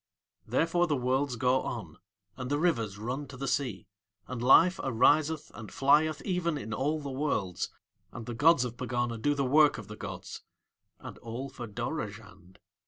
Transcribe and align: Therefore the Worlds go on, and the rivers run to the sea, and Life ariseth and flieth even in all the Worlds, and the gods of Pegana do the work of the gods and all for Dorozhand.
Therefore 0.47 0.87
the 0.87 0.95
Worlds 0.95 1.35
go 1.35 1.61
on, 1.61 1.99
and 2.35 2.49
the 2.49 2.57
rivers 2.57 2.97
run 2.97 3.27
to 3.27 3.37
the 3.37 3.47
sea, 3.47 3.85
and 4.27 4.41
Life 4.41 4.79
ariseth 4.83 5.51
and 5.53 5.69
flieth 5.69 6.23
even 6.23 6.57
in 6.57 6.73
all 6.73 6.99
the 6.99 7.11
Worlds, 7.11 7.69
and 8.11 8.25
the 8.25 8.33
gods 8.33 8.65
of 8.65 8.77
Pegana 8.77 9.19
do 9.19 9.35
the 9.35 9.45
work 9.45 9.77
of 9.77 9.87
the 9.89 9.95
gods 9.95 10.41
and 10.97 11.19
all 11.19 11.49
for 11.49 11.67
Dorozhand. 11.67 12.57